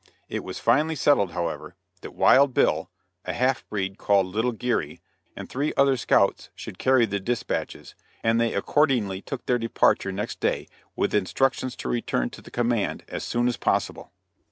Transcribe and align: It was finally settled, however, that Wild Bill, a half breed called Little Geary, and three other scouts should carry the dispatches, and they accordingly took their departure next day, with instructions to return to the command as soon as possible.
It 0.29 0.43
was 0.43 0.57
finally 0.57 0.95
settled, 0.95 1.33
however, 1.33 1.75
that 2.01 2.15
Wild 2.15 2.55
Bill, 2.55 2.89
a 3.23 3.33
half 3.33 3.63
breed 3.69 3.99
called 3.99 4.25
Little 4.25 4.51
Geary, 4.51 4.99
and 5.35 5.47
three 5.47 5.73
other 5.77 5.95
scouts 5.95 6.49
should 6.55 6.79
carry 6.79 7.05
the 7.05 7.19
dispatches, 7.19 7.93
and 8.23 8.41
they 8.41 8.55
accordingly 8.55 9.21
took 9.21 9.45
their 9.45 9.59
departure 9.59 10.11
next 10.11 10.39
day, 10.39 10.67
with 10.95 11.13
instructions 11.13 11.75
to 11.75 11.87
return 11.87 12.31
to 12.31 12.41
the 12.41 12.49
command 12.49 13.03
as 13.09 13.23
soon 13.23 13.47
as 13.47 13.57
possible. 13.57 14.11